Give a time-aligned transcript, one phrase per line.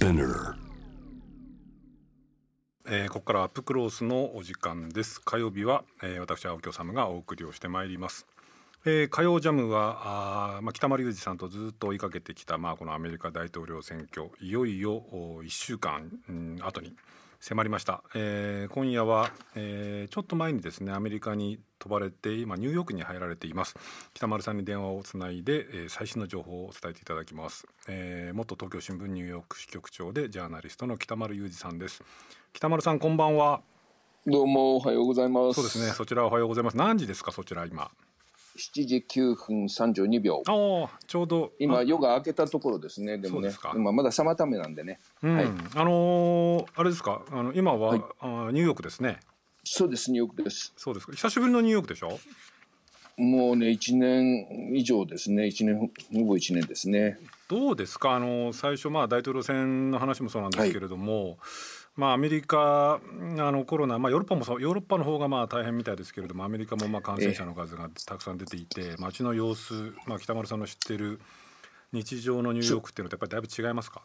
[0.00, 0.54] Spinner
[2.88, 5.20] えーここからアップクロースのお時間です。
[5.20, 8.26] 火曜日は、えー私青木治がお送りをしてまいります、
[8.86, 16.94] えー火曜ジャムはあ、まあ、北丸裕二さんとずっと追いかけてきた、まあ、このアメリカ大統領選挙いよいよ1週間、うん、後に
[17.40, 23.74] 迫りました、えー今夜は、えーちょっと前にですねアメリカに飛ばれて今ニューヨークに入られています。
[24.12, 32.02] 北丸さんに電話をつないで、えー最新の情報を伝えていただきます、えー元東京新聞ニューヨーク支局長でジャーナリストの北丸裕二さんです。
[32.52, 33.62] 北丸さんこんばんは。
[34.26, 35.54] どうもおはようございます。
[35.54, 35.92] そうですね。
[35.92, 36.76] そちらおはようございます。
[36.76, 37.90] 何時ですかそちら今
[38.58, 40.42] 7時9分32秒。
[40.46, 43.18] ああちょうどあ今夜が明けたところですね。
[43.18, 44.98] でもね今まだサためなんでね。
[45.22, 45.46] うんはい。
[45.76, 47.22] あのーあれですか？
[47.30, 49.20] あの今は、はいあーニューヨークですね
[49.64, 50.72] そうですニューヨークです。
[50.76, 52.18] そうですか久しぶりのニューヨークでしょ？
[53.16, 55.44] もうね1年以上ですね。
[55.44, 57.18] 1年ほぼ1年ですね。
[57.48, 58.14] どうですか？
[58.14, 61.38] あの最初まあ大統領選の話もそうなんですけれども、
[62.00, 63.00] まあアメリカあ
[63.52, 69.74] のコロナまあヨーロッパもそうヨーロッパの方がまあ大変みたいですけれどもアメリカもまあ感染者の数がたくさん出ていて街の様子
[70.06, 71.20] まあ北丸さんの知ってる
[71.92, 74.00] 日常のニューヨークっていうのとやっぱりだいぶ違いますか？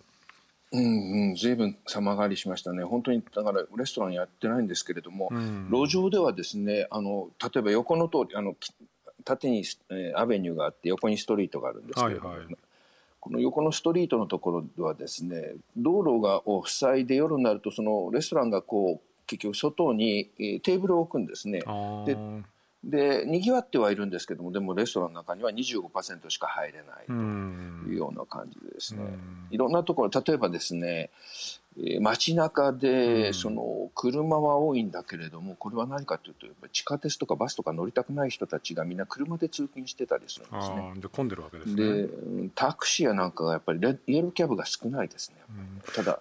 [0.74, 2.84] うんうん、ずいぶん様変わりしましたね。
[2.84, 5.70] 本当にだからレストランやってないんですけれども、ん。
[5.72, 8.74] 路上ではですね、あの例えば横の通りあのき
[9.24, 12.56] 縦に、えーアベニューがあって横にストリートがあるんですけれども、はいはい
[13.26, 21.64] この横のストリートのところはですね道路がを塞いで夜になるとそのレストランがこう結局外に、えーテーブルを置くんですね。
[22.06, 22.16] で
[22.84, 29.48] でにぎわってはいるんですけどもでもレストランの中には25%しか入れないうんというような感じでですね、うん。
[29.50, 40.76] いろんなところ例えばですねえー街中で、うんその車は多いんだけれどもこれは何かというとやっぱり地下鉄とかバスとか乗りたくない人たちがみんな車で通勤してたりするんですね。
[40.78, 41.76] あーじゃあ混んでるわけですね。
[41.76, 45.38] でうんタクシーやなんかがやっぱりレイエローキャブが少ないですね。
[45.96, 46.20] ただ、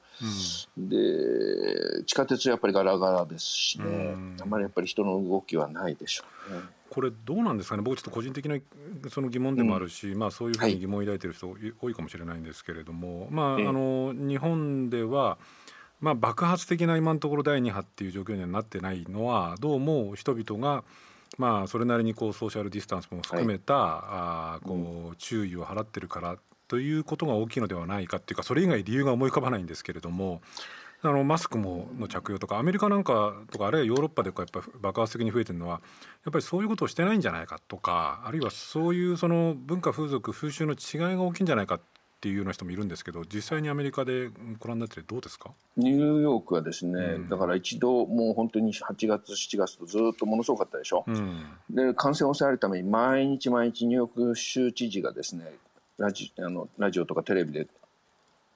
[0.76, 6.60] で地下鉄はやっぱりガラガラですしね、うんあまりやっぱり人の動きはないでしょうね。
[6.90, 7.82] これどうなんですかね。
[7.82, 8.58] 僕ちょっと個人的な
[9.10, 15.38] その疑問でもあるし、まあ、そういうふうに疑問を抱いている人多いかもしれないんですけれども、まあ、あええの日本では、
[16.00, 20.84] まあ、爆発的な今のところ第2波っていう状況にはなってないのはどうも人々が、
[21.38, 30.42] まあ、それなりにこうソーシャルディスタンスも含めた、あーこう注意を払ってるからということが大きいのではないかっていうかそれ以外理由が思い浮かばないんですけれども。
[31.06, 35.82] あのマスクもの着用とかアメリカなんかとかあるいはヨーロッパでこうやっぱ爆発的に増えてるのは
[36.24, 41.80] やっぱりそういうことをしてないんじゃないかとかあるいはそういうその文化風俗風習の違いが大きいんじゃないかっ
[42.20, 45.50] ていうような人もいるんですけど実際にアメリカでご覧になってどうですか？
[45.76, 47.28] ニューヨークはですね、うん。
[47.28, 51.44] だから一度もう本当に8月7月とずっとものすごかったでしょ、うん。
[51.68, 55.52] で感染を抑えるために毎日毎日ニューヨーク州知事がですね
[55.98, 57.72] ラジあのラジオとかテレビでか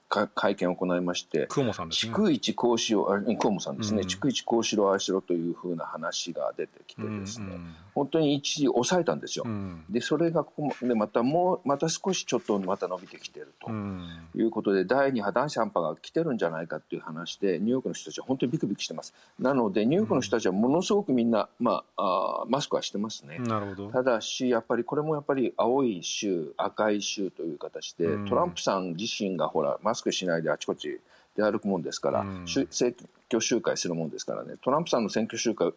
[0.09, 2.13] 会見を行いましてクオモさんですね。
[2.13, 4.07] 逐一こうしろあ河野さんですね、うん。
[4.07, 9.83] 逐一こうしろああしろというふうな話が出てきてですね、うん本当に一時抑えたんですよ、うん。
[9.89, 14.07] でそれがここでまたもうまた少しちょっとまた伸びてきてるとうん。
[14.35, 19.13] いうことで、第2波第3波が来てるんじゃないかっていう話でニューヨークの人たちは本当にビクビクしてます。
[19.37, 23.91] なのでニューヨークの人たちはものすごくみんな、まあ、あーマスクはしてますね、なるほど。
[23.91, 28.25] ただし、やっぱりこれもやっぱり青い州、赤い州という形で、うん。
[28.29, 30.99] トランプさん自身がほら、マスクしないであちこち
[31.35, 32.95] 出歩くもんですから、うん選
[33.29, 35.71] 挙集会するもんですからね、トランプさんの選挙集会、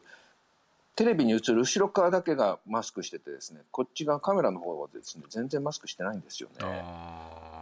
[0.96, 6.64] テレビに映る後ろ側だけがマスクしててですね、こっち側カメラの方はですね、全然マスクしてないんですよね。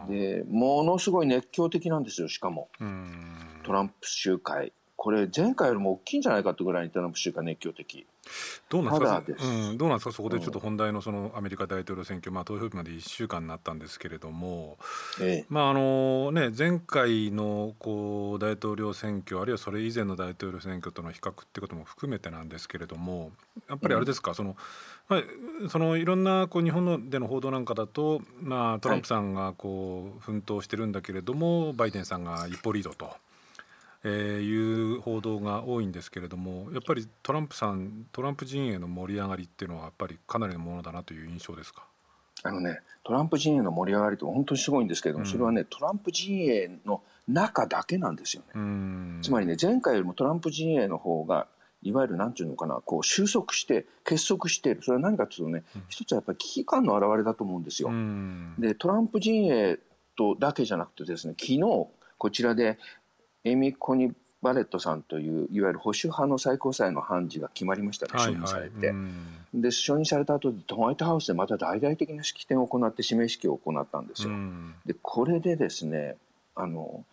[0.09, 4.71] で、ものすごい熱狂的なんですよ、しかも、うんトランプ集会。
[4.95, 8.05] これ前回よりも大きいんじゃないかってぐらいにトランプ集会熱狂的。
[8.69, 9.23] どうなんですか？
[9.39, 9.45] す。
[9.45, 10.11] うん、どうなんですか？
[10.11, 14.77] そこでちょっと本題のそのアメリカ大統領選挙、まあ、投票日まで1週間になったんですけれども、
[15.19, 15.45] ええ。
[15.49, 23.31] まああのね、前回のこう大統領選挙あるいはそれ以前の大統領選挙との比較ってことも含めてなんですけれども
[23.67, 24.55] やっぱりあれですか、その
[25.09, 25.21] まあ、
[25.69, 33.09] そのいろんなこう日本のでの報道なんかだと、まあ、トランプさんがこう奮闘してるんだけれども、バイデンさんが一歩リードと。
[34.03, 41.85] えーいう報道が多いんですけれどもやっぱりトランプさんトランプ陣営の盛り上がりっていうのはやっぱりかなりのものだなという印象ですか？
[42.43, 48.47] あのね、トランプ陣営の盛り上がりって本当にすごいんですけれども、うんそれはね、トランプ陣営の中だけなんですよね。
[48.55, 51.45] うんつまりね、前回よりもトランプ陣営の方が、
[51.83, 54.81] いわゆるなんていうのかな、こう収束して、結束している。
[54.81, 57.89] それは何かというとね、一つはやっぱり危機感の表れだと思うんですよ。
[57.89, 59.77] うんで、トランプ陣営
[60.17, 61.61] とだけじゃなくてですね、昨日、
[62.17, 62.79] こちらで、
[63.43, 64.11] エイミ・コニ・
[64.41, 68.87] バレットさんという、いわゆる保守派の最高裁の判事が決まりましたね、承認されて。
[68.89, 69.11] うん。
[69.53, 74.29] で承認された後でホワイトハウスでまた大々的な式典を行って指名式を行ったんですよ。
[74.29, 74.75] うん。
[74.85, 76.15] でこれでですね
[76.55, 77.03] あの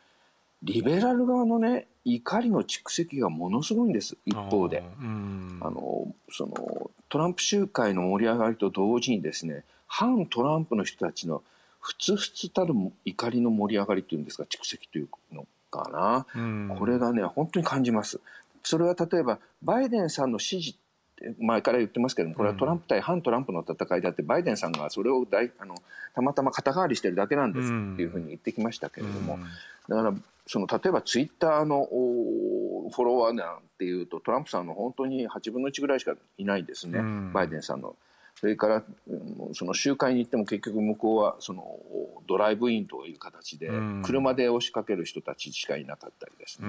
[0.62, 4.84] リベラル側のね怒りの蓄積がものすごいんです一方で。
[5.60, 11.42] あのそのトランプ集会の盛り上がりと同時にですね反トランプの人たちの
[11.80, 18.20] ふつふつたる怒りの盛り上がりというんですか蓄積というのかな、これがね本当に感じます。
[18.62, 20.76] それは例えばバイデンさんの支持
[21.40, 25.74] 前から言ってますけどもこれはトランプ対反トランプの戦いであってバイデンさんがそれを大あの
[26.14, 29.38] たまたま肩代わりしてるだけなんですっていうふうに言ってきましたけれども、
[29.88, 30.14] だから
[30.46, 37.00] その例えばツイッターのフォロワーなんていうとトランプさんの本当に8分の1ぐらいしかいないですね、
[37.32, 37.96] バイデンさんの。
[38.40, 38.84] それから
[39.52, 41.78] その集会に行っても結局向こうはその
[42.28, 43.70] ドライブインという形で
[44.02, 46.68] 車で押しかける人たちしかいなかったりですね、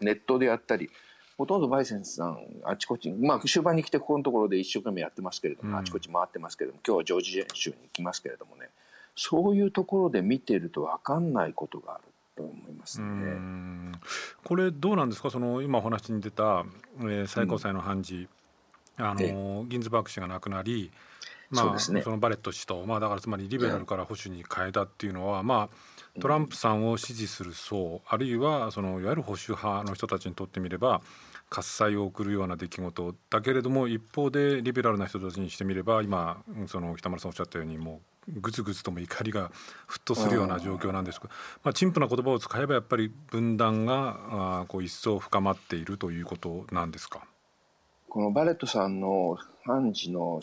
[0.00, 0.90] ネットでやったり
[1.38, 8.68] ほとんどバイセンさんあちこち、まあ、終盤に来てここのところで一生懸命やってますけれども、あちこち回ってますけれども今日はジョージア州に行きますけれどもね。
[9.20, 12.04] そういうところで見てると分かんないことがある
[12.36, 13.98] と思いますね。
[14.44, 15.30] これどうなんですか？
[15.30, 16.64] その今お話に出た、
[17.00, 18.28] えー、最高裁の判事、うん、
[18.98, 20.90] あのギンズバーグ氏が亡くなり、
[21.50, 31.00] まあ、そ、ね、のバレット氏と、まあ、だからつまりリベラルから保守に変えたっていうのは、まあ、トランプさんを支持する層あるいはそのいわゆる保守派の人たちにとってみれば
[31.50, 38.00] 喝采を送るような出来事だけれども一方でリベラルな人たちにしてみれば今その北村さんおっしゃったようにも
[38.36, 39.50] うぐつぐつとも怒りが
[39.88, 41.30] 沸騰するような状況なんですが、
[41.64, 47.24] まあ、陳腐な言葉を使えばやっぱり分断があこう一層深まっているということなんですか？
[48.08, 50.40] このバレットさんの判事の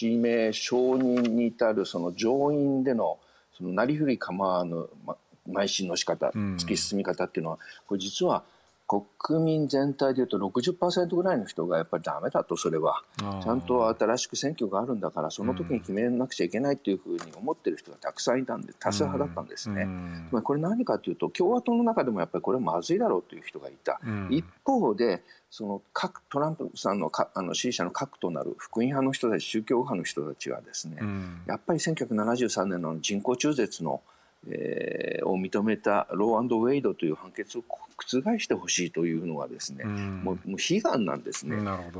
[0.00, 3.18] 指名承認に至るその上院での
[3.56, 5.16] そのなりふり構わぬ、ま、
[5.48, 8.42] 邁進の仕方突き進み方っていうのは、これ実は
[8.88, 13.02] 国民全体でいうと60%ぐらいの人がやっぱりだめだとそれは。
[13.42, 19.88] ちゃんと新しく選挙があるんだからその時に決めなくちゃいけないというふうに思ってる人がたくさんいたんで多数派だったんですね、
[20.28, 24.00] つまりこれ何かというと共和党の中でもやっぱりこれまずいだろうという人がいた、
[24.30, 30.98] 一方でその各トランプさんのかあの支持者の核となる福音派の人たち宗教派の人たちはですね、
[31.46, 34.00] やっぱり1973年の人工中絶の
[34.48, 37.64] えー、を認めたローウェイドという判決を
[37.96, 41.56] 覆してほしいというのはですね、うん、もうもう悲願なんですね。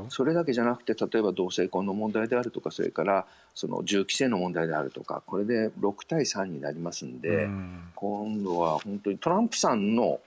[0.09, 10.19] それだけじゃなくて例えば同性婚の問題であるとかそれからその銃規制の問題であるとかこれで6対3になりますんで、うん、今度は本当にトランプさんの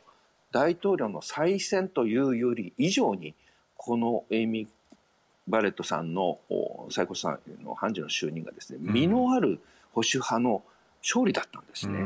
[0.53, 3.35] 大統領の再選というより以上に
[3.77, 4.69] このエイミー・
[5.47, 6.39] バレットさんの
[6.91, 9.61] 最高裁の判事の就任がですね、実のある
[9.93, 10.63] 保守派の
[11.03, 11.99] 勝利だったんですね。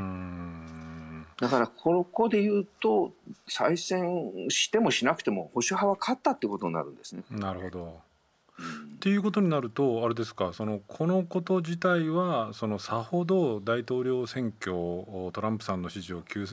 [1.40, 3.12] だからここで言うと
[3.48, 7.24] 再選してもしなくても保守派は勝ったってことになるんですね。
[7.30, 8.00] なるほど。
[8.60, 16.46] っていうことになるとあれですかそのこのこと自体はそのさほど大統領選挙をトランプさんの支持を急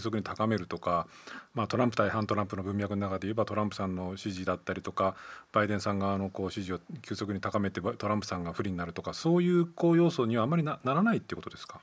[0.00, 1.06] 速に高めるとか、
[1.54, 5.14] まあ、トランプ対反トランプの文脈の中で言えばトランプさんの支持だったりとか
[5.52, 11.80] バイデンさん側のこう支持を急速に高めてトランプさんが不利になるとかそういうこう要素にはあまりなならないっていうことですか？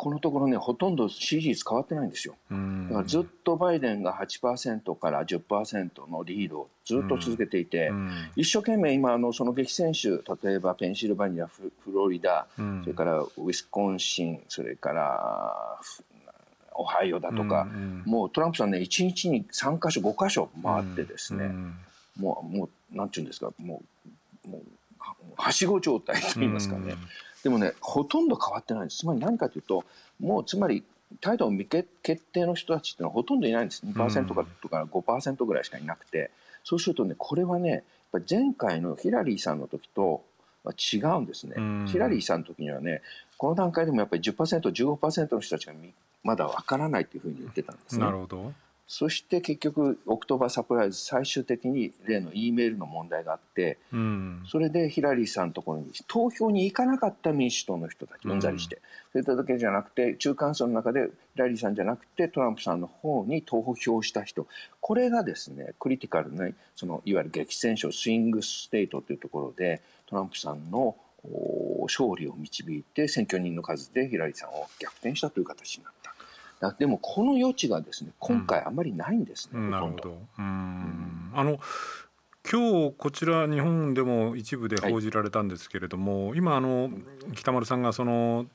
[0.00, 2.34] このところね、ほとんど支持率変わってないんですよ。
[2.50, 2.56] だ
[2.94, 7.92] からずっとバイデンが8%から10%のリードをずっと続けていて、
[8.34, 15.78] 一生懸命今のその激戦州、例えばペンシルバニア、フロリダ、それからウィスコンシン、それから
[16.72, 17.68] オハイオだとか、
[18.06, 21.50] もうトランプさんね、1日に3か所、5か所回ってですね、
[22.18, 23.82] もう、もう、なんていうんですか、も
[24.46, 24.60] う、もう
[25.36, 26.94] はしご状態といいますかね。
[27.42, 28.98] でもね、ほとんど変わってないんです。
[28.98, 29.84] つまり何かというと、
[30.20, 30.84] もうつまり
[31.20, 31.66] 態度未
[32.02, 33.84] 決定の人たちっていうのはほとんどいないんです。
[33.84, 36.30] 2%とかとか5%ぐらいしかいなくて。
[36.62, 37.82] そうするとね、これはね、やっ
[38.12, 40.22] ぱり前回のヒラリーさんの時と
[40.62, 41.54] は違うんですね。
[41.86, 43.02] ヒラリーさんの時にはね、
[43.38, 45.72] この段階でもやっぱり10%、15%の人たちが
[46.22, 48.04] まだわからないというふうに言ってたんですね。
[48.04, 48.52] なるほど。
[48.92, 58.82] そして結局 October surprise 最終的に例の E メールの問題があって、うん、それでヒラリーさんのところに投票に行かなかった民主党の人たちうんざりして、
[59.12, 64.48] それだけじゃなくて中間層の中でヒラリーさんじゃなくてトランプさんの方に投票した人。
[64.80, 70.96] これがですねクリティカルなそのいわゆる激戦州 swing state というところでトランプさんの
[71.84, 75.99] 勝利を導いて選挙人の数でヒラリーさんを逆転したという形になった。
[76.78, 80.18] でもこの余地がですね今回あまりないんですね、うん、なるほど。
[80.38, 81.30] うん。
[81.34, 81.58] あの
[82.50, 86.90] 今日こちら日本でも一部で報じられたんですけれども、はい、今あの
[87.34, 88.46] 北丸さんがその、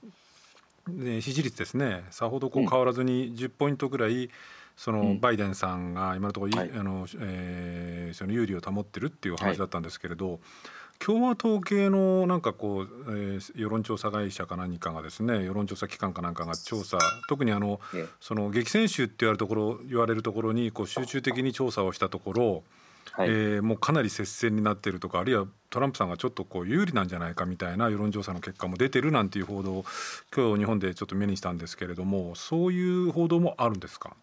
[0.88, 4.30] ね、支持率ですねさほどこう変わらずに10ポイントぐらい、
[4.76, 10.40] そのバイデンさんが今のところ、はい、あのえー、その有利を保ってるっていう話だったんですけれど、
[11.00, 16.98] 共和党系のなんかこう、えー、世論調査会社か何かがですね世論調査機関かなんかが調査
[17.30, 17.80] 特にあの、
[18.20, 22.64] その激戦州って言われるところ言われるところにこう集中的に調査をしたところ、
[23.12, 29.86] はい、えー、もうかなり接戦になっているとかあるいはトランプさんがちょっとこう有利なんじゃないかみたいな世論調査の結果も出てるなんていう報道を
[30.36, 34.16] 今日日本でちょっと目にしたんですけれどもそういう報道もあるんですか？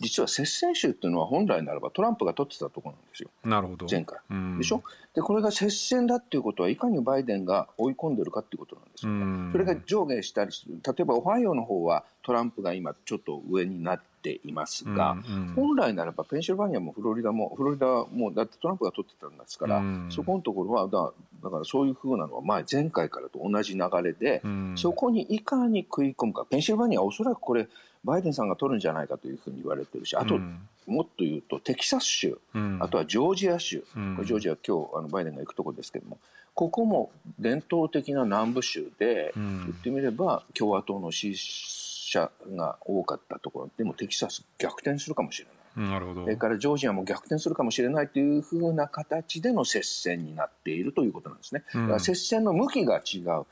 [0.00, 3.28] 実は接戦州っていうのは本来ならばトランプが取ってたところなんですよ。
[3.44, 3.86] なるほど。
[3.90, 4.18] 前回。
[4.30, 4.82] うん、でしょ？
[5.14, 10.78] で、これが接戦だっていうことはいかにバイデンが追い込んでるかっていうことなんですよ、うん、それが上下したりする。
[10.86, 15.16] 例えばオハイオの方はトランプが今ちょっと上になっていますが、
[15.56, 24.42] 本来ならばペンシルバニアもフロリダも、フロリダもだってトランプが取ってたんですから、うん、そこのところはだ、だからそういうふうなのは前前回からと同じ流れで、
[24.76, 26.44] そこにいかに食い込むか。
[26.48, 27.66] ペンシルバニアはおそらくこれ、
[28.04, 36.18] バイデンさんが取るんじゃないかというふうに言われてるし、あと、うん、もっと言うとテキサス州、うん、あとはジョージア州、うん、ジョージア今日あのバイデンが行くところですけども、
[36.54, 45.54] ここも伝統的な南部州で、言ってみれば共和党の支持者が多かったところでもテキサス逆転するかもしれない。
[45.76, 46.22] なるほど。
[46.24, 51.62] それからジョージアも逆転するかもしれないというふうな形での接戦になっているということなんですね。
[51.72, 53.46] だから接戦の向きが違う。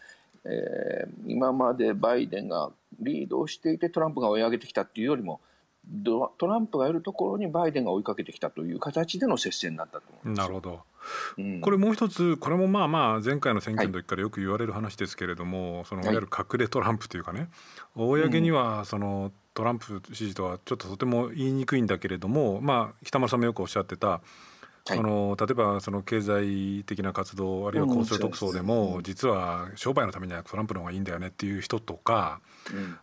[0.49, 5.41] えー、今までバイデンがリードをしていてトランプが追い上げてきたっていうよりも
[6.39, 10.81] トランプがいるところにバイデンが追いかけてきたという形での接戦になったと思いなるほど、
[11.39, 16.07] うん、これもう一つこれもまあまあ前回の選挙の時からよく言われる話ですけれども、はい、そのい。
[16.07, 17.49] わゆる隠れトランプというかね、
[17.95, 24.21] 公にはそのトランプ支持とはちょっととても言いにくいんだけれども、まあ、北村さんもよくおっしゃってた
[24.95, 32.41] その例えばその経済的な活動あるいは公正特捜でも実は商売のためにはトランプの方がいいんだよねっていう人とか、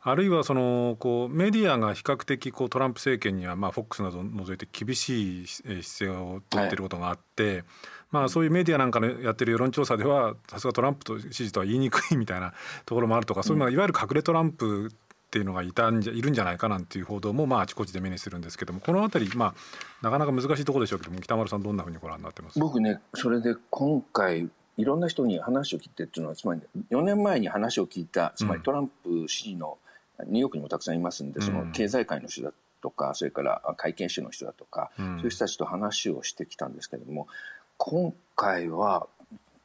[0.01, 7.63] あるいはそのこうメディアが比較的こうトランプ政権にはまあフォックスなどを除いて厳しい姿勢を取っていることがあって。
[8.11, 12.53] まあ、そういうメディアなんかのやってる世論調査ではさすがトランプと支持とは言いにくいみたいな
[12.85, 14.89] ところもあるとか、そういうのいわゆる隠れトランプ
[15.35, 19.53] っていうのがいたんじゃいるんじゃないかなんていう報道もまああちこちで目にするんですけどもこの辺りまあ
[20.01, 22.57] なかなか難しいところでしょうけども北丸さんどんなふうにご覧になってます？
[22.57, 29.77] 僕ねそれで今回いろんな人に話を聞いてっていうのはつまり4年前に話を聞いたつまりトランプ支持の
[30.27, 37.27] ニューヨークにもたくさんいますんで、その経済界の人だとかそれから会見者の人だとか、そういう人たちと話をしてきたんですけれども
[37.75, 39.07] 今回は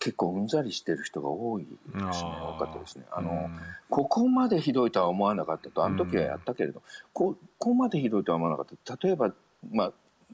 [0.00, 3.04] 結構うんざりしてる人が多いですね、多かったですね。
[3.12, 3.59] あの、うん、
[3.90, 5.69] ここまでひどいとは思わなかった。
[5.69, 9.07] と、あの時はやったけれど、うん、ここまでひどいとは思わなかった。
[9.07, 9.33] 例えば、
[9.71, 9.92] まあ、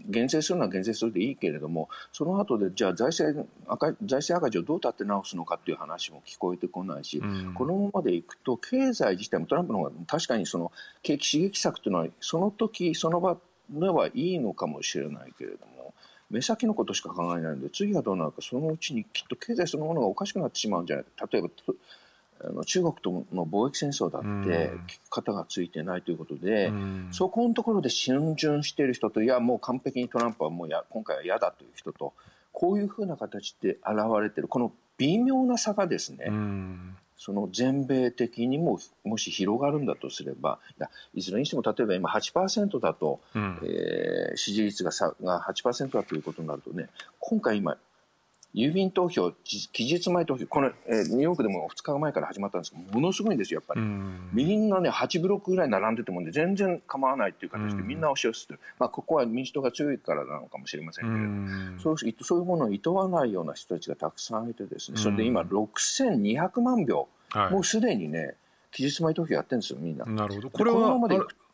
[0.09, 10.71] 減税するのは減税するでいいけれども、その後で、じゃあ財政赤財政赤字をどう立って直すのかっていう話も聞こえてこないし、うん、このままでいくと、経済自体もトランプの方が確かにその
[11.03, 13.37] 景気刺激策というのは、その時その場
[13.71, 15.76] ではいいのかもしれないけれども、
[16.31, 21.05] 目先のことしか考えないので次はどうなるかそのうちにきっと経済そのものがおかしくなってしまうんじゃない。
[21.05, 21.49] か例えば
[22.39, 24.71] あの中国との貿易戦争だって
[25.09, 26.71] 方がついてないということで、
[27.11, 32.13] そこのところで逡巡している人といやもう完璧にトランプはもうや今回は嫌だという人と
[32.53, 34.49] こういうふうな形で現れている。
[34.49, 36.31] この微妙な差がですね、
[37.17, 40.59] その全米的にももし広がるんだとすれば
[41.15, 47.77] いずれにしても例えば今8%だと、うん、えー、支持率がさが8%だということになるとね今回今
[48.57, 53.87] 郵便投票期日前投票この、えー、ニューヨークでも2日前から始まったんですけどものすごいんですよやっぱり、
[54.33, 68.37] みんなね8ブロックぐらい並んでても、ね、全然構わないっていう形でみんな押し寄せてる、まあ、ここは民主党が強いからなのかもしれませんけれどそうそういうものをいとわないような人たちがたくさんいてですねそれで今6200万票、はい、もうすでにね
[68.73, 70.05] 期日前投票やってるんですよみんな。
[70.05, 70.51] なるほど。
[70.51, 70.99] これは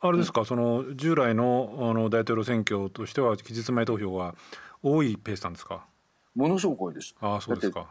[0.00, 4.34] あれですか、うん、その従来のあの大統領選挙としては期日前投票は
[4.82, 5.86] 多いペースなんですか？
[6.34, 7.14] ものすごく多いです。
[7.20, 7.86] あそうですか。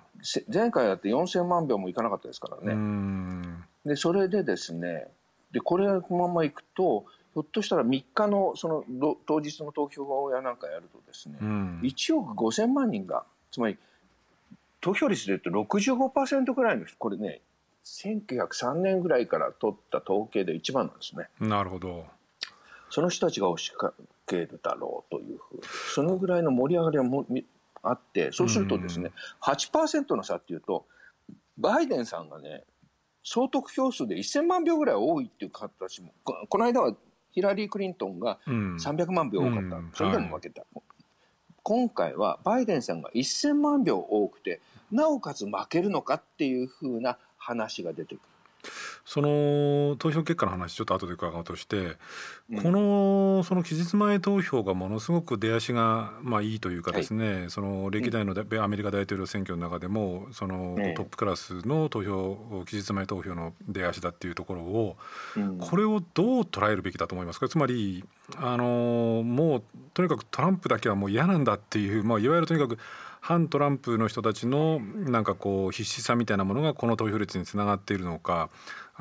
[0.51, 3.65] 前回だって4000万票もいかなかったですからね。
[3.85, 5.07] で、それでですね、
[5.51, 8.83] で、これこのままいくと、ひょっとしたら3日のその
[9.25, 13.77] 当日の投票やなんかやるとですね、うん、1億5000万人が、つまり
[14.81, 17.41] 投票率でいうと65%ぐらいの人、これね、
[17.85, 21.29] 1903年ぐらいから取った統計で一番なんですね。
[21.39, 22.05] なるほど。
[22.89, 23.93] その人たちが押しか
[24.27, 25.61] けるだろうというふう
[25.93, 27.25] そのぐらいの盛り上がりはも
[27.83, 29.11] あって、そうするとですね、
[29.41, 30.85] 8%の差っていうと、
[31.57, 32.63] バイデンさんがね、
[33.23, 36.95] 総得票数で1000万票ぐらい多いっていう形も、この間は
[37.31, 40.83] ヒラリー・クリントンが300万票多かった、うん、それでも負けた、はい、
[41.63, 44.59] 今回はバイデンさんが1000万票多くて、
[44.91, 48.30] なおかつ負けるのかっていうふうな話が出てくる。
[49.03, 51.97] その投票結果の話ちょっと後で伺うとして、
[52.51, 64.97] うん、このその期日前投票がものすごく出足がまあいいというかですね、はい、その歴代のアメリカ大統領選挙の中でもそのトップクラスの投票期日前投票の出足だっていうところを、
[65.35, 67.49] うん、これをどう捉えるべきだと思いますか？
[67.49, 68.03] つまり
[68.37, 72.77] あのもうとにかくトランプだけはもう嫌なんだっていう、まあ、いわゆるとにかく
[73.19, 78.49] 反トランプの人たちのなんかこう必死さみたいなものがこの投票率につながっているのか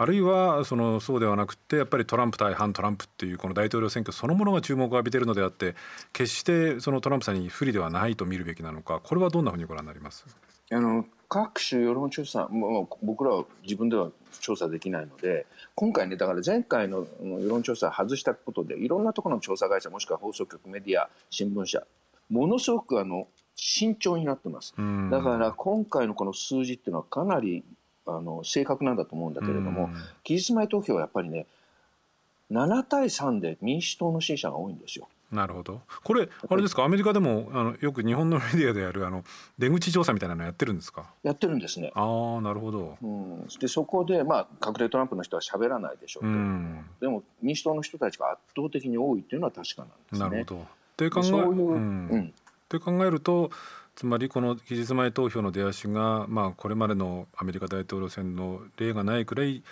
[0.00, 5.74] あるいはそのそうではなくてやっぱりトランプ対反トランプっていうこの大統領選挙そのものが注目を浴びているのであって
[6.14, 10.24] 決してそのトランプさんに不利ではないと見るべきなのかこれはどんなふうにご覧になります？
[10.72, 21.82] あの各種世論調査、もう僕らは自分では調査できないので今回ねだから前回の世論調査外したことでいろんなところの調査会社もしくは放送局メディア新聞社
[22.30, 24.72] ものすごくあの慎重になってます。
[25.10, 27.62] だから今回のこの数字っていうのはかなり
[28.06, 29.90] あの正確なんだと思うんだけれども、
[30.24, 31.46] 期日前投票はやっぱりね、
[32.50, 35.08] 7対3で民主党の支持者が多いんですよ。
[35.30, 35.80] なるほど。
[36.02, 36.82] これあれですか？
[36.82, 39.22] アメリカでもあのよく日本のメディアでやるあの
[39.56, 41.04] 出口調査みたいなのやってるんですか？
[41.22, 41.92] やってるんですね。
[41.94, 42.96] ああ、なるほど。
[43.00, 43.46] うん。
[43.60, 50.18] でそこでまあ確定トランプの人は喋らないでしょうけど、うん、でも民主党の人たちが圧倒的に多いっていうのは確かなんですね。
[50.18, 50.60] なるほど。
[50.62, 50.66] っ
[50.96, 52.30] て考えそういう、うん、うん、っ
[52.68, 53.52] て考えると。
[54.00, 59.62] つまりこの期日前投票の出足が、まあ、これまでのアメリカ大統領選の例がないくらい、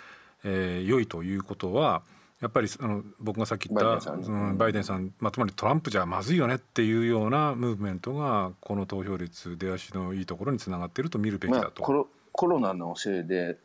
[0.43, 2.03] えー、良いということは
[2.39, 4.11] やっぱりあの僕がさっき言った
[4.53, 11.81] バイデンさん、まあ、つまりトランプじゃまずいよねっていうようなムーブメントがこの投票率出足のいいところにつながっていると見るべきだと。
[11.81, 13.57] まあ、コロナのせいで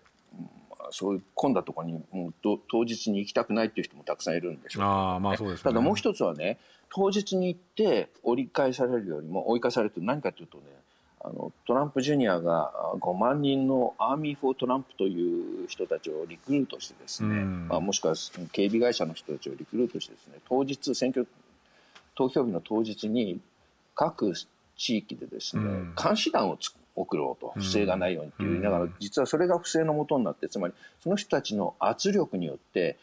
[0.93, 6.59] そういう混んだところにもう当日に行きたくないっていう人もたくさんいるんでしょう、ね、あまあそうです、ね、ただもう一つはね
[6.95, 10.65] 当日に行って折り返されるよりも追い返されると何かというとね
[11.21, 12.71] あのトランプ・ジュニアが
[13.01, 18.15] 5万人の Army for Trump という人たちをリクルートしてですね、まあ、もしくは
[18.53, 21.27] 警備会社の人たちをリクルートしてですね当日選挙
[22.15, 23.41] 投票日の当日に
[23.97, 24.33] 各
[24.77, 25.65] 地域でですね、
[26.01, 26.59] 監視団を
[26.95, 32.97] 送ろうと不正がないようにって言いながら、実はそれが不正のもとになってつまりその人たちの圧力によって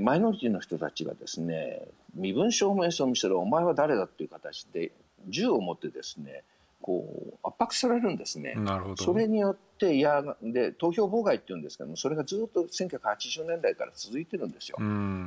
[0.00, 1.82] マイノリティの人たちがですね
[2.14, 4.92] 身分証明書を見せるお前は誰だっていう形で
[5.28, 6.44] 銃を持ってですね
[6.80, 8.54] こう圧迫されるんですね。
[8.54, 9.02] なるほど。
[9.02, 14.78] それによって嫌で投票妨害っていうんですけどもそれがずっと1980年代から続いてるんですよ。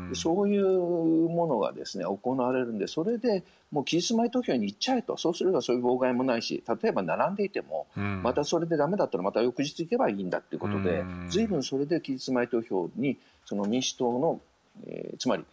[0.10, 0.80] でそういう
[1.28, 5.18] ものがですね行われるんでそれでもう期日前投票に行っちゃえと。
[5.18, 13.18] そうすればそういう妨害もないし例えば並んでいても、またそれでダメだったらまた翌日行けばいいんだっていうことで随分それで期日前投票に
[13.50, 14.40] その民主党の、
[14.86, 15.44] えー、つまり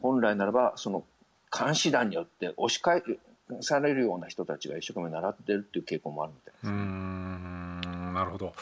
[0.00, 1.02] 本来ならばその
[1.52, 3.02] 監視団によって押し返
[3.60, 6.66] されるような人たちが一生懸命習ってるっていう傾向もあるみたいです。
[6.68, 7.80] うん
[8.14, 8.52] なるほど。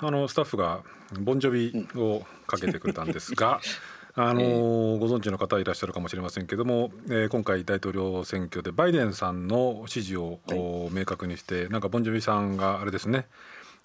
[0.00, 0.82] あのスタッフが
[1.18, 3.60] ボンジョビをかけてくれたんですが、
[4.14, 13.26] あのー、ご存知の方いらっしゃるかもしれませんけども、えー、今回大統領選挙でバイデンさんの支持を、はい、明確にしてなんかボンジョビさんがあれですね、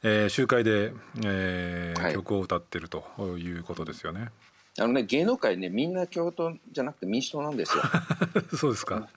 [0.04, 3.04] えー、集会で、えー、はい、曲を歌ってると
[3.38, 4.30] いうことですよね。
[4.78, 7.84] あのね、芸能界ね、みんな共和党じゃなくて民主党なんですよ。
[8.56, 9.10] そうですか。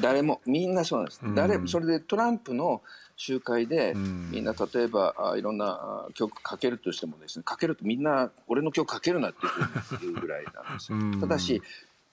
[0.00, 1.20] 誰も、みんなそうなんです。
[1.22, 2.82] うん、誰、それでトランプの
[3.16, 10.98] 集会で、うん、みんな例えばあいろんな曲かけるとしてもですね、かけるとみんな俺の曲かけるなっていうぐらいなんですよ。
[10.98, 11.60] うん、ただし、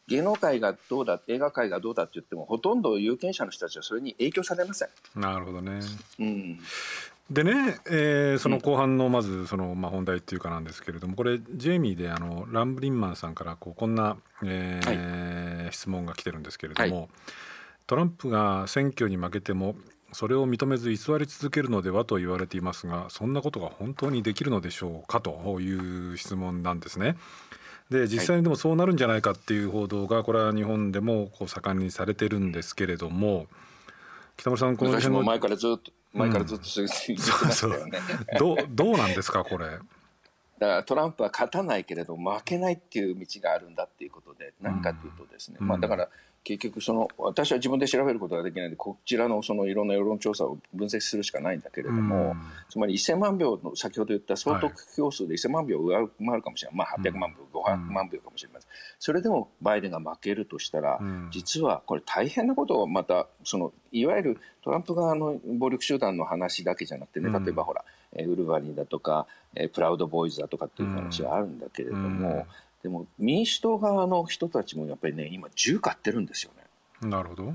[0.08, 4.90] 芸能界がどうだ、映画界がどうだって言っても、ほとんど有権者の人たちはそれに影響されません。
[5.16, 5.80] なるほどね。
[6.20, 6.60] うん。
[7.30, 17.08] でね、えー、その後半のまずその、まあ、本題っていうかなんですけれどもこれジェイミーであのランブリンマンさんからこうこんな、えー、はい、質問が来てるんですけれども、はい、
[17.86, 19.76] トランプが選挙に負けても
[20.14, 27.18] それを認めず偽り続けるのではと言われていますがそんなことが本当にできるのでしょうかという質問なんですね。
[27.90, 33.48] で実際にでもそうなるんじゃないかっていう報道がこれは日本でもこう盛んにされてるんですけれども
[34.38, 38.00] 北村さんこの辺の前からずっと前からずっと言ってましたよね。
[38.40, 39.80] どうどうなんですかこれ。
[40.60, 46.10] だからトランプは勝たないけれど負けないっていう道があるんだっていうことで何かというとですね、まあ、だから
[46.48, 52.38] 結局その私は自分で調べることができないのでこちらのそのいろんな世論調査を分析するしかないんだけれども、
[52.70, 69.28] つまり1000万票の先ほど言った総得票数で1000万票上回るかもしれない、まあ、800万票、500万票かもしれません、それでもバイデンが負けるとしたら、実はこれ大変なことをまたそのいわゆるトランプ側の暴力集団の話だけじゃなくてね例えばほら、ウルヴァリンだとか
[69.74, 72.46] プラウドボーイズだとかっていう話があるんだけれども。
[72.84, 76.52] でも民主党側の人たちもやっぱりね今銃買ってるんですよ
[77.02, 77.10] ね。
[77.10, 77.54] なるほど。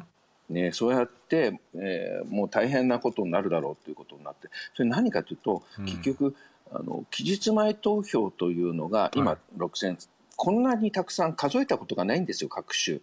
[0.51, 6.35] ね、そうやって、えー、もう大変なことになるだろうということになってそれ何かというと、結局
[6.75, 13.01] あの期日前投票というのが今、6000、こんなにたくさん数えたことがないんですよ、各州。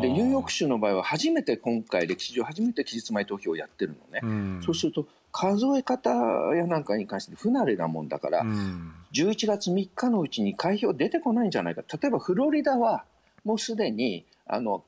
[0.00, 4.20] で、ニューヨーク州の場合は初めて今回、歴史上初めて期日前投票をやってるのね。
[4.22, 6.10] うん、そうすると、数え方
[6.54, 11.82] やなんかに関して不慣れなもんだから、うん、11月3日のうちに開票出てこないんじゃないか。
[12.00, 13.04] 例えばフロリダは
[13.44, 14.84] もうすでに、あの、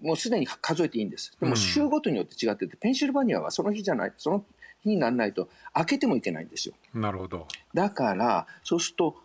[0.00, 1.32] もうすでに数えていいんです。
[1.40, 4.44] でも州ごとによって違ってて、ペンシルバニアはその日じゃない、その
[4.82, 6.74] 日にならないと開けてもいけないんですよ。
[6.94, 7.46] なるほど。
[7.74, 9.16] だから、そうすると、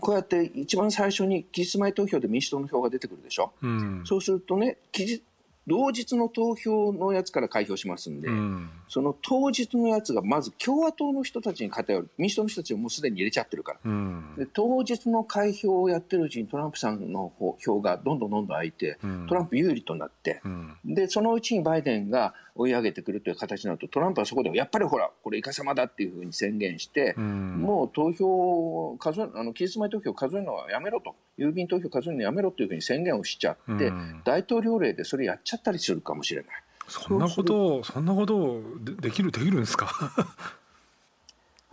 [0.00, 5.20] こうやって一番最初に期日前投票で民主党の票が出てくるでしょ、うん、そうするとね期
[5.66, 20.40] 同日の投票のやつから開票しますんで、うん、その当日のやつがまず共和党の人たちに偏る民主党の人たちをもうすでに入れちゃってるから、うん、で当日の開票をやってるうちにトランプさんの票がどんどんどんどん空いて、うん、トランプ有利となって、
[20.84, 33.92] でそのうちにバイデンが追い上げてくるという形になるとトランプはそこでやっぱりほらこれいかさまだっていうふうに宣言して、もう投票数えあの期日前投票数えるのはやめろと郵便投票数えるのやめろというふうに宣言をしちゃって、
[34.24, 36.50] 大統領令でそれやっちゃったりするかもしれない。
[36.88, 38.62] そんなことそんなこと
[39.00, 39.90] できるできるんですか？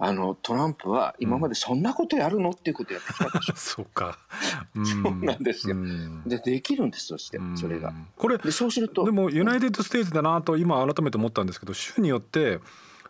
[0.06, 3.56] あのトランプは今までそんなことやるのっていうことやってきたでしょ。
[3.56, 4.20] そうか。
[4.76, 5.78] そうなんですよ。
[6.26, 7.94] でできるんですそしてそれが。
[8.18, 12.60] これでそうするとでも United State だなと今改めて思ったんですけど州によって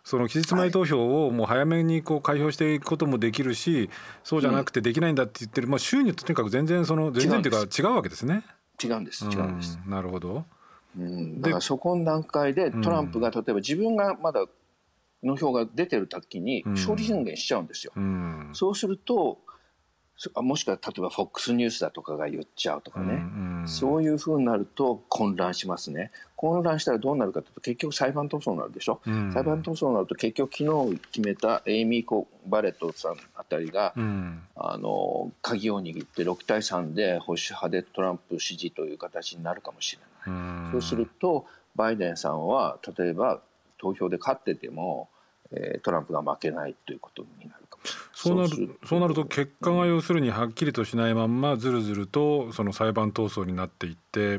[0.04, 3.90] その期日前投票をもう早めにこう開票していくこともできるし
[4.22, 8.44] そうじゃなくてできないんだって言ってる、まあ、州によってとにかく全然その全然っていうか違うわけですね。
[8.82, 9.80] 違うんです違うんです。
[9.84, 10.44] なるほど。
[10.96, 14.46] うん、だからそこの段階でトランプが例えば自分がまだ
[15.24, 17.92] の票が出てる時に勝利宣言しちゃうんですよ。
[17.96, 19.38] うん、そうすると
[20.36, 26.12] もしくは例えば FOX ニュースだとかが言っちゃうとかね、うんうん、そういうふうになると混乱しますね。
[26.36, 40.36] 混乱したらどうなるかというと結局裁判闘争になるでしょ、うん、裁判闘争になると結局昨日決めたエイミー・コバレットさんあたりが、うん、あの鍵を握って6対3で保守派でトランプ支持という形になるかもしれない。
[40.36, 43.40] うん、そうするとバイデンさんは例えば
[43.84, 45.08] 投票で勝ってても
[45.52, 48.48] えー、トランプが負けないということになるかもしれない。
[48.48, 54.36] そうなるそうなると結果が要するにはっきりとしないまんまずるずるとその裁判闘争になっていって、え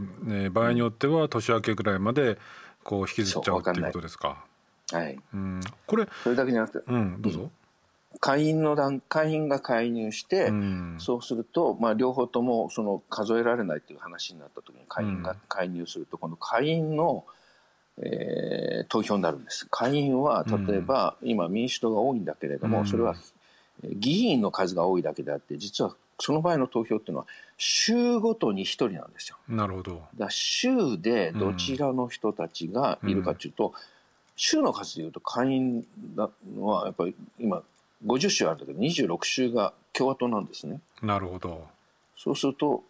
[0.48, 2.38] ー、場合によっては年明けぐらいまで
[2.84, 4.44] こう引きずっちゃうっていうことですか。
[4.92, 5.18] はい。
[5.34, 5.62] うん。
[5.88, 7.52] これそれだけじゃなくて、うん、どうぞ。
[8.20, 17.26] 会員の段会員が介入して、うん、そうすると、まあ、両方ともその数えられないという話になった時に会員が介入すると、この会員の
[17.98, 19.68] えー、投票になるんです。
[19.70, 23.16] 下院は例えば、うん、今民主党が多いんだけれども、うん、それは
[23.84, 27.26] 議員の数が多いだけであって実はその場合の投票っていうのは
[27.58, 29.38] 州ごとに1人なんですよ。
[29.48, 30.02] なるほど。
[30.18, 33.74] だ州でどちらの人たちがいるかというと、うん、
[34.36, 35.86] 州の数でいうと下院
[36.60, 37.64] はやっぱり今
[38.06, 40.80] 50州あるんだけど26州が共和党なんですね。
[41.02, 41.68] なるほど。
[42.18, 42.84] そうすると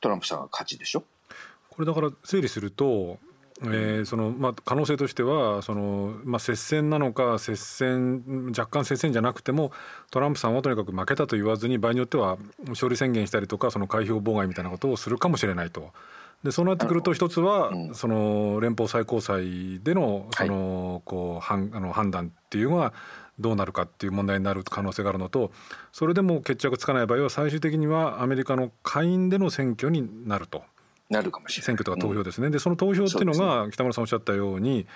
[0.00, 1.04] トランプさんが勝ちでしょ。
[1.68, 3.18] これだから整理すると
[3.62, 9.70] えーそのまあ、可能性としてはその、まあ、接戦なのか接戦若干接戦じゃなくても
[10.10, 15.90] トランプさんはとにかく負けたと言わずに場合によっては勝利宣言したりとかその開票妨害みたいなことをするかもしれないと。
[16.42, 22.94] でそうなってくると一つは、その連邦最高裁でのその、こう判あの判断っていうのは
[23.38, 25.50] どうなるかっていう問題になる可能性があるのと
[25.92, 30.62] それでも決着つかない場合は最終的にはアメリカの下院での選挙になると。
[31.10, 31.66] なるかもしれない。
[31.66, 34.86] 選挙とか投票ですね、うん、でその投票っていうのが北村さんおっしゃったように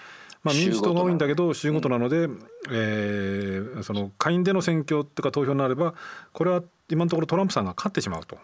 [0.44, 2.38] まあ、民主党が多いんだけど州ごとなので、うん、
[2.70, 5.94] えー、その下院での選挙とか投票になれば
[6.34, 8.36] これは今のところトランプさんが勝ってしまうと。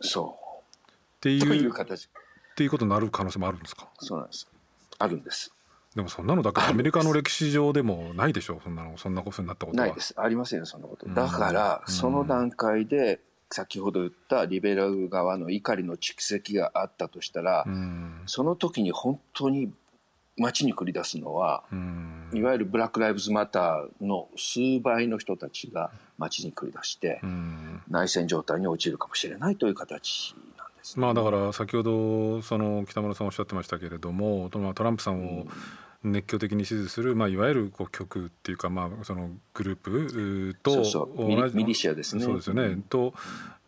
[0.00, 0.90] そう。
[0.90, 2.08] っていう形。
[2.08, 3.88] っていうことになる可能性もあるんですか？
[4.00, 4.48] そうなんです。
[4.98, 5.54] あるんです。
[5.94, 8.98] でもそんなのだからアメリカの歴史上でもないでしょうそんなの。
[8.98, 9.86] そんなことになったことは。
[9.86, 10.12] ないです。
[10.16, 11.08] ありませんよそんなこと。
[11.08, 13.20] だからその段階で
[13.54, 17.64] 先ほど言ったリベラル側の怒りの蓄積があったとしたら、
[18.26, 19.72] その時に本当に
[20.36, 21.62] 街に繰り出すのは、
[22.32, 27.20] いわゆるブラック・ライブズ・マターの数倍の人たちが街に繰り出して、
[27.88, 35.46] 内戦状態に陥るかもしれないという形なんです、ね、まあだから先ほどその北村さんおっしゃってましたけれどもトランプさんを、
[36.04, 40.82] 熱狂的に支持する、まあ、いわゆるこう極っていうか、まあ、そのグループと
[41.16, 42.24] 同じミリシアですね。
[42.24, 43.14] そうですよね、うん、と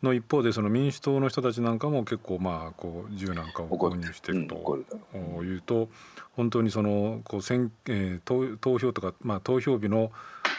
[0.03, 4.79] の一方でその民主党の人たちなんかも結構まあこう銃なんかを購入していると。
[5.43, 5.89] いうと
[6.33, 10.13] 本当にそのこう選、えー、投票とか、まあ、投票日の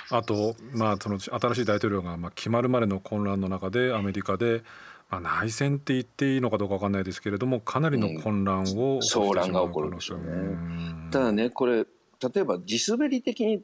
[0.09, 4.63] あと、まあ、その新しい大統領がまあ決まるまでの混乱の中でアメリカで
[5.10, 11.10] まあ、内戦って言っていいのかどうか分かんないですけれどもかなりの混乱を、うん、騒乱が起こるんですよね。
[11.12, 13.62] ただねこれ例えば地滑り的に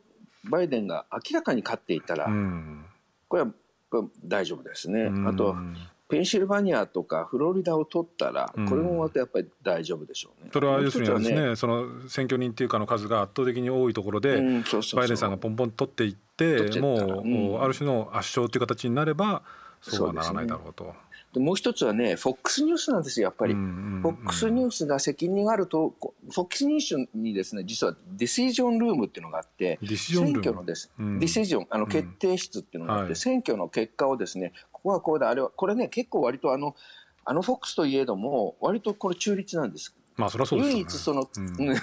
[0.49, 2.29] バイデンが明らかに勝っていたら、
[3.27, 3.51] これは
[4.23, 5.09] 大丈夫ですね。
[5.27, 5.55] あと
[6.09, 10.51] ペンシルバニアとかフロリダを取ったら、これもまたやっぱり大丈夫でしょうね。
[10.53, 14.35] それは要するにですね、ねその選挙人っていうかの数が圧倒的に多いところで、
[14.95, 19.41] バイデンさんがポンポン取っていって、もう、ある種の圧勝という形になれば、
[19.81, 20.93] そうはならないだろうと。
[21.33, 23.55] でもう一つはね、FOX ニュースなんですよ、やっぱり。
[23.55, 25.95] FOX ニュースが責任があると、
[26.29, 36.75] FOX ニュースにですね、実はディシジョンルームっていうのがあって、選挙のです、ディシジョン、あの決定室っていうのがあって、選挙の結果をですね、ここはこうだ、あれは、これね、結構割とあの、
[37.25, 39.95] あの FOX といえども、割とこれ中立なんです。
[40.15, 41.57] まあそれはそうです、ね、唯一その、うん、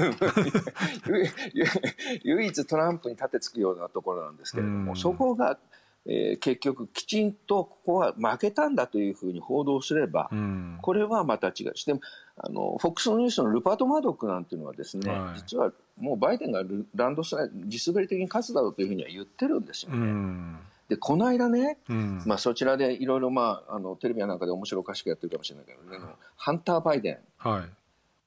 [2.22, 5.58] 唯一トランプに立てつくようなところなんですけれども、そこが
[6.06, 11.76] えー、結局きちんとここは負けたんだというふうに報道すれば、うん、これはまた違う。
[11.76, 11.94] して
[12.36, 16.62] あのフォックスのニュースのルパート・マドックなんていうのはですね、はい、実はもうバイデンが
[16.94, 19.98] ランドスライド地滑り的に勝つだろうというふうには言ってるんですよね。
[19.98, 20.58] うん。
[20.88, 26.04] でこの間ね、うん、まあ、そちらでいろいろ、まあ、あのテレビやなんかで面白おかしくやってるかもしれないけどね、
[26.36, 27.64] ハンター・バイデン、は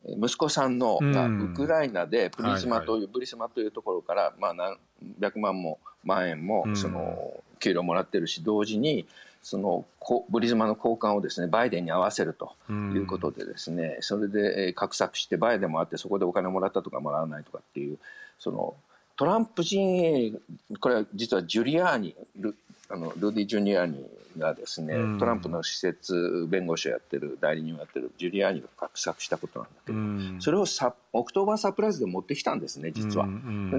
[0.05, 4.77] い、息子さんのがウクライナでプリスマという、はいはい、ブリスマというところから、まあ、何
[5.19, 7.33] 百万も万円もその
[7.63, 9.05] 給料もらってるし同時に
[9.41, 9.85] その
[10.29, 17.97] ブリスマの高官をですねバイデンに会わせるということでですね、それで画策してバイデンもあってそこでお金もらったとかもらわないとかっていう
[18.39, 18.73] その
[19.15, 20.33] トランプ陣営
[20.79, 22.55] これは実はジュリアーニル
[22.89, 24.05] あのルディ・ジュリアーニ
[24.37, 29.91] がですね、トランプの私設弁護士をやってる代理人をやってるジュリアーニが画策したことなんだけ
[30.33, 33.27] ど、それをさ October surprise で持ってきたんですね実は。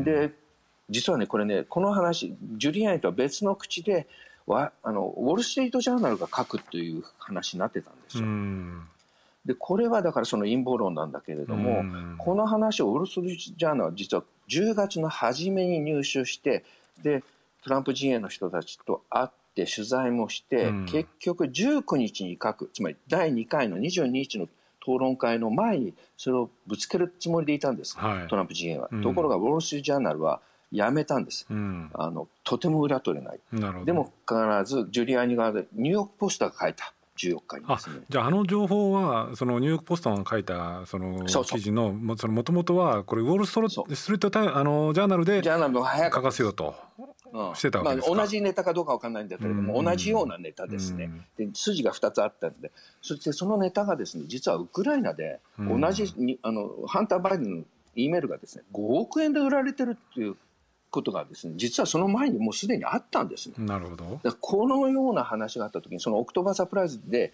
[0.04, 0.32] で
[0.90, 4.06] 実はねこれねこの話ジュリアーニとは別の口で
[4.46, 8.24] わあのウォール・ストリート・ジャーナルが書くという話になってたんですよ。
[9.44, 16.64] でこれはだからその陰謀論なんだけれども、この話をウォール・ストリート・ジャーナルは実は10月の初めに入手して
[17.02, 17.22] で
[17.62, 24.44] トランプ陣営の人たちと会って取材もして、結局19日に書くつまり第2回の22日の
[24.80, 28.88] 討論会の前にそれをぶつけるつもりでいたんです、はい、トランプ陣営は。
[29.02, 30.40] ところがウォール・ストリート・ジャーナルは
[30.72, 33.40] やめたんです、うん、あのとても裏取れない。
[33.84, 36.92] でも必ずジュリアーニ側でニューヨーク・ポストが書いた。
[37.16, 38.00] 14日にですね。
[38.08, 46.74] じゃああの情報はそのニューヨーク・ポストが書いたその記事のもともとはこれウォール・ストリートタあのジャーナルで書かせようと。
[47.54, 52.70] してたわけですまあ、同じネタかどうかわかんないんだけれども、同じようなネタですね、で筋が2つあったんで。
[53.02, 57.64] そしてそのネタがですね実はウクライナで同じに、あのハンター・バイデンの
[57.96, 60.36] E メールがですね5億円で売られてるっていう
[60.94, 63.54] ことがですね実はその前にもうすでにあったんですね。
[63.58, 67.32] なるほどこのような話があった時にそのオクトバーサプライズで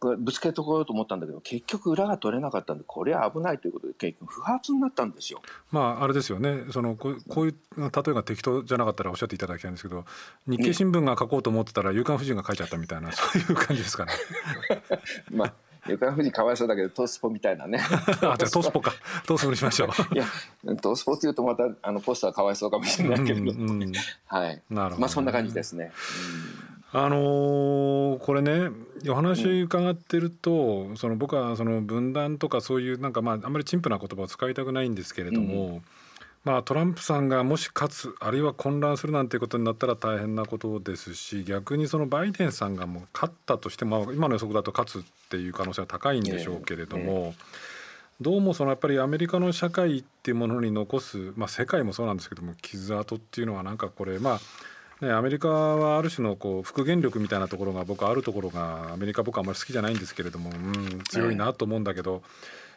[0.00, 5.42] ぶつけとこうと思ったんだけど結局裏が取れなかったんでこれは危ないということで結局不発になったんですよ。
[5.72, 10.04] まああれですよねそのこういう例えが適当じゃなかったらおっしゃっていただきたいんですけど
[10.46, 14.12] 日経新聞が書こうと思ってたら「夕刊フジ」が書いちゃったみたいなそういう感じですかね。
[15.30, 15.54] まあ
[15.88, 17.80] 横浜富士かわいそうだけどトースポみたいなね。
[17.82, 18.92] あじゃあトースポか。
[19.26, 20.14] トースポにしましょう。
[20.14, 20.26] いや
[20.80, 23.92] トースポっていうとまたあのポスターかわいそうかもしれないけど、うんうん、
[24.26, 24.62] はい。
[24.70, 25.92] なるほど、ね、まあそんな感じですね、
[26.94, 28.70] うん、あのー、これね
[29.08, 35.82] お話伺ってると、うん、その僕はその分断とかそういうなんかまああんまり陳腐な言葉を使いたくないんですけれども、うん
[36.44, 47.34] まあ、トランプさんがもし勝つあるいは混乱するなんていうことになったら大変なことですし逆にそのバイデンさんがもう勝ったとしても、今の予測だと勝つっていう可能性は高いんでしょうけれども、
[48.20, 54.40] どうもそのやっぱりアメリカの社会っていうものに残す、まあ、世界もそうなんですけども傷跡っていうのはなんかこれまあ
[55.04, 62.22] ね、アメリカはある種のこう復元力みたいなところが僕あるところがアメリカ僕はあんまり好きじゃないんですけれども、うん、強いなと思うんだけど。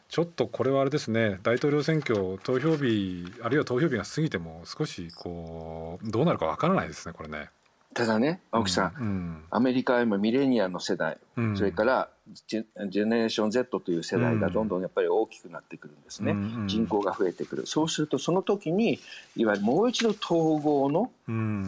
[0.08, 7.50] ちょっとこれはあれですね大統領選挙投票日あるいは投票日が過ぎても少しこうどうなるかわからないですねこれね。
[7.94, 12.10] ただね青木さん、うんうん、アメリカは今ミレニアの世代、うん、それから
[12.48, 17.68] ジェネレーション Z という世代がどんどんやっぱり大きくなってくるんですね、うんうん、人口が増えてくる。
[17.68, 19.00] そうするとその時に
[19.36, 21.12] いわゆるもう一度統合の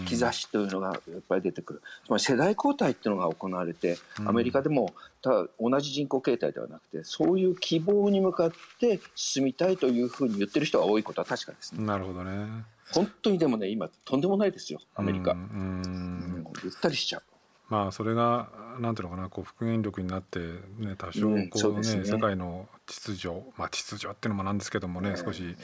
[0.08, 1.82] 兆しというのがやっぱり出てくる。
[2.06, 11.86] つまり世代交代っていうのが行われてアメリカでもただ同じ人口形態ではなくてそういう希望に向かって進みたいというふうに言ってる人が多いことは確かですね。
[11.86, 12.48] なるほどね。
[12.94, 15.34] 本当にでもね今とんでもないですよアメリカ。
[15.34, 17.24] うん、ゆったりしちゃう。
[17.70, 25.56] まあそれがなんていうのかなこう復元力になってね多少こうねうんね、世界の秩序まあ秩序っていうのもなんですけどもね、えー、少し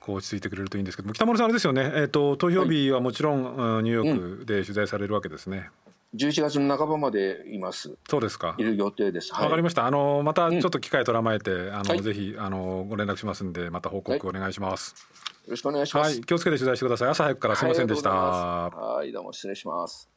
[0.00, 5.70] こう落ち着いてくれるといいんですけども北村さんあれですよねえっ、ー、と投票日はもちろん、うん、ニューヨークで取材されるわけですね。
[6.14, 7.96] 11月の半ばまでいます。
[8.08, 8.56] そうですか。
[8.58, 9.32] いる予定です。
[9.32, 9.86] わ、はい、かりました。
[9.86, 14.94] あのまたちょっと機会とらまえて、うん、あの、はい、ぜひあのご連絡しますんでまた報告お願いします。
[14.94, 16.14] はい、よろしくお願いします。
[16.14, 17.08] はい、気をつけて取材してください。
[17.10, 18.10] 朝早くからすみませんでした。
[18.10, 20.10] はい、どうも失礼します。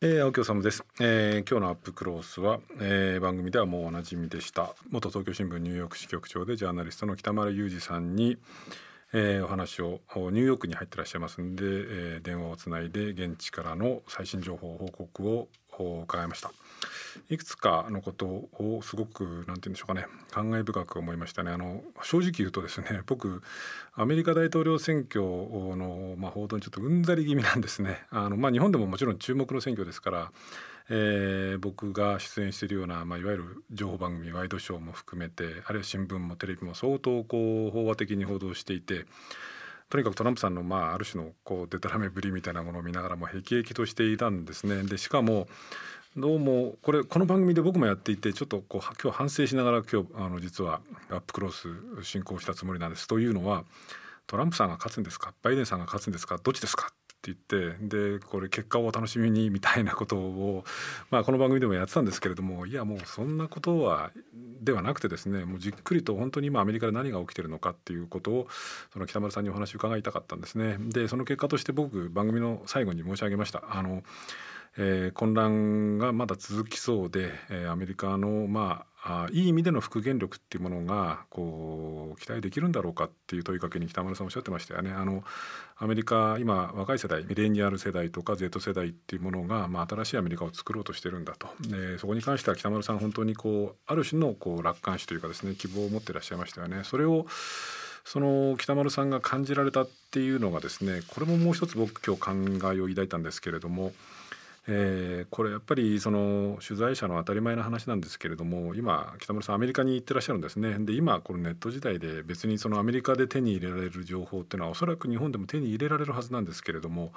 [0.00, 4.76] えー、青木治です、えー、今日のアップクロースは、えー、番組ではもうおなじみでした。
[4.90, 8.38] 元東京新聞ニューヨーク支局長でジャーナリストの北丸裕二さんに、
[9.12, 15.48] えー、お話をニューヨークに入ってらっしゃいますんで、えー、電話をつないで現地からの最新情報報告を
[16.04, 16.52] 伺いました。
[17.30, 23.42] いくつかのことをすごくなんて言うんでしょうかね感慨深く思いましたねあの正直言うとですね 僕
[23.94, 30.32] アメリカ大統領選挙の、まあ、報道にちょっとうんざり気味なんですねあの、まあ、日本でももちろん注目の選挙ですから
[30.90, 39.04] えー、僕が出演しているような、まあ、いわゆる情報番組ワイドショーも含めてあるいは新聞もテレビも相当こう飽和的に報道していて
[39.90, 44.82] とにかくトランプさんの、まあ、ある種のこうデタラメぶりみたいなものを見ながらも辟易としていたんですね。
[44.82, 45.48] でしかも
[46.16, 51.68] どうもこれこの番組で僕もやっていてちょっとこう今日反省しながら今日あの実はアップクロス
[52.02, 53.06] 進行したつもりなんです。
[53.06, 53.64] というのは
[54.26, 55.34] トランプさんが勝つんですか？
[55.42, 56.38] バイデンさんが勝つんですか？
[56.42, 56.88] どっちですか？
[56.90, 60.64] って言ってでこれ結果をお楽しみにみたいなことを、
[61.10, 64.10] まあ、この番組でもやってたんですけれどもいやもうそんなことは
[64.62, 68.48] ではなくてですねもうじっくりと本当に今アメリカで何が起きてるのかっていうことを
[68.92, 70.78] その北丸さんにお話を伺いたかったんですね。
[70.78, 73.62] でその結果として僕番組の最後に申し上げました。
[73.68, 74.02] あの
[74.80, 84.90] えー、混乱がまだ続きそうで、えー、アメリカのまあいい意味での復元力っていうものがこう期待できるんだろうかっていう問いかけに北村さんおっしゃってましたよね。
[84.90, 85.22] あの
[85.76, 96.82] アメリカ今若い世代ミレニアル世代とか Z 世代っていうものが、まあ、新しいアメリカを作ろうとしてるんだとでそこに関しては北丸さん本当にこうある種のこう楽観視というかですね希望を持ってらっしゃいましたよね。
[96.84, 97.26] それを
[98.04, 103.92] その北丸さんが感じられたっていうのがですねこれももう一つ僕今日考えを抱いたんですけれども
[104.70, 110.76] えー、これやっぱりその取材者の当たり前の話なんですけれども今北村さんアメリカに行ってらっしゃるんですね。
[110.80, 117.12] で今このネット時代で別にそのアメリカで手に入れられる情報っていうのはおそらく日本でも手に入れられるはずなんですけれども、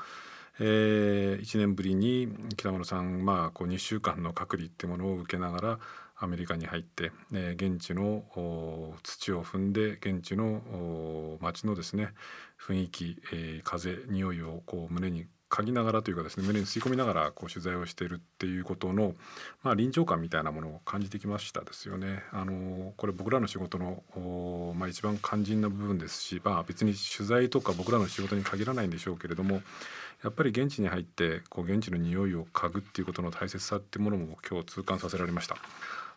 [0.60, 5.80] えー、1年ぶりに北村さん、まあ、こう2週間の隔離っていうものを受けながら
[6.16, 8.24] アメリカに入って、えー、現地の
[9.04, 12.10] 土を踏んで現地の街のですね
[12.66, 19.14] 雰囲気、えー、風匂いをこう胸に嗅ぎながらというかですね胸に吸い込みながらこう取材をしているっていうことの、
[19.62, 22.24] まあ、臨場感みたいなものを感じてきましたですよね。
[22.32, 29.62] あのこれ僕らの仕事の、まあ、一番肝心な部分ですし、まあ、別に取材とか僕らの仕事に限らないんでしょうけれども
[30.24, 35.58] やっぱり現地に入ってこう現地の匂いを嗅ぐっていうことの大切さっていうものも今日痛感させられました。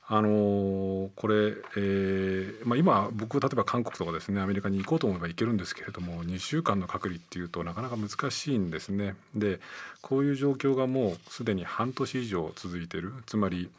[0.06, 9.14] あのー、これ、えーまあ、今僕例えば韓国とかですねアメリカに行こうと思えば行けるんですけれども2週間の隔離っていうとなかなか難しいんですね。
[9.34, 9.60] で
[10.02, 13.70] こういう状況がもうすでに半年以上続いてるつまり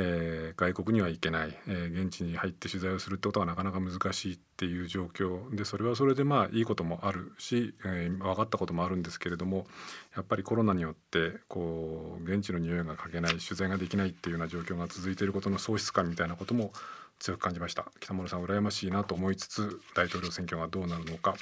[0.00, 5.52] えー、外国には行けない、えー、現地に入って取材をするってことはなかなか難しいっていう状況。
[5.54, 9.66] でそれはそれでまあいいこともあるし、えー、分かったこともあるんですけれども
[10.14, 16.72] やっぱりコロナによってこう現地の匂いが嗅げない取材ができないっていうような状況が続いていることの喪失感みたいなことも
[17.18, 17.86] 強く感じました。
[17.98, 21.34] 北丸さん羨ましいなと思いつつ大統領選挙がどうなるのか、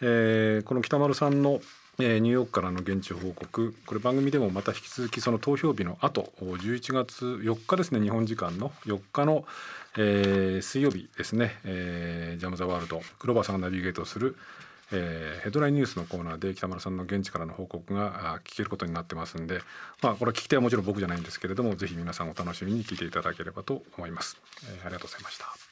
[0.00, 1.60] えー、この北丸さんの
[2.02, 3.74] え、ニューヨークからの現地報告。
[3.84, 9.44] これ番組でもまた引き続きその投票日の後11月4日ですね日本時間の4日の、
[9.98, 13.00] えー、水曜日ですね、えー、ジャム・ザ・ワールド。
[13.18, 14.36] クローバーさんがナビゲートする、
[14.92, 19.60] えー、ヘッドラインニュースのコーナーで北村さんの現地からの報告が聞けることになってますんで、
[20.02, 25.69] まあ、これ聞き手はもちろん僕じゃないんですけれどもぜひ皆さんお楽しみに聞いていただければと思います、え、ありがとうございました。